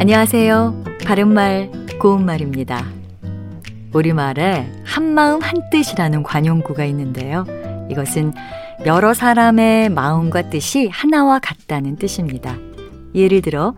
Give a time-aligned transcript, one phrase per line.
[0.00, 0.82] 안녕하세요.
[1.04, 2.86] 바른말, 고운말입니다.
[3.92, 7.44] 우리말에 한마음 한뜻이라는 관용구가 있는데요.
[7.90, 8.32] 이것은
[8.86, 12.56] 여러 사람의 마음과 뜻이 하나와 같다는 뜻입니다.
[13.14, 13.74] 예를 들어,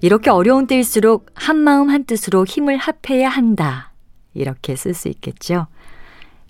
[0.00, 3.92] 이렇게 어려운 때일수록 한마음 한뜻으로 힘을 합해야 한다.
[4.34, 5.66] 이렇게 쓸 수 있겠죠.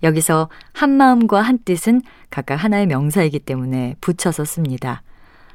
[0.02, 5.00] 여기서 한마음과 한뜻은 각각 하나의 명사이기 때문에 붙여서 씁니다.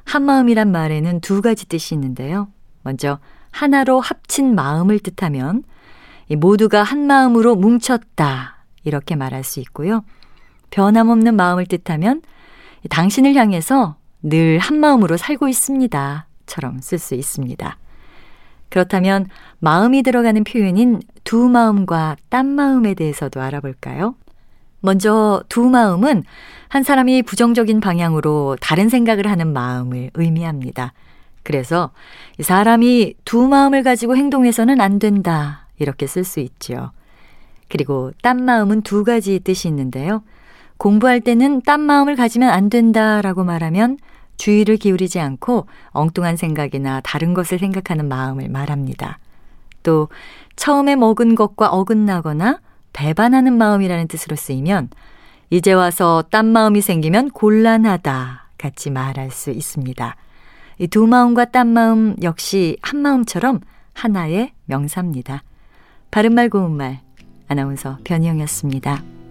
[0.06, 2.48] 한마음이란 말에는 두 가지 뜻이 있는데요.
[2.82, 3.20] 먼저
[3.54, 5.64] 하나로 합친 마음을 뜻하면
[6.38, 8.66] 모두가 한 마음으로 뭉쳤다.
[8.84, 10.04] 이렇게 말할 수 있고요.
[10.72, 12.22] 변함없는 마음을 뜻하면
[12.90, 16.28] 당신을 향해서 늘 한 마음으로 살고 있습니다.
[16.46, 17.78] 처럼 쓸 수 있습니다.
[18.70, 19.28] 그렇다면
[19.60, 24.16] 마음이 들어가는 표현인 두 마음과 딴 마음에 대해서도 알아볼까요?
[24.80, 26.24] 먼저 두 마음은
[26.70, 30.94] 한 사람이 부정적인 방향으로 다른 생각을 하는 마음을 의미합니다.
[31.44, 31.92] 그래서
[32.40, 35.68] 사람이 두 마음을 가지고 행동해서는 안 된다.
[35.78, 36.92] 이렇게 쓸 수 있죠.
[37.70, 40.24] 그리고 딴 마음은 두 가지 뜻이 있는데요.
[40.78, 43.98] 공부할 때는 딴 마음을 가지면 안 된다라고 말하면
[44.38, 49.20] 주의를 기울이지 않고 엉뚱한 생각이나 다른 것을 생각하는 마음을 말합니다.
[49.84, 50.10] 또
[50.56, 52.60] 처음에 먹은 것과 어긋나거나
[52.94, 54.90] 배반하는 마음이라는 뜻으로 쓰이면
[55.50, 60.16] 이제 와서 딴 마음이 생기면 곤란하다 같이 말할 수 있습니다.
[60.84, 63.62] 이 두 마음과 딴 마음 역시 한 마음처럼
[63.94, 65.42] 하나의 명사입니다.
[66.12, 67.00] 바른말 고운말
[67.48, 69.23] 아나운서 변희영이었습니다.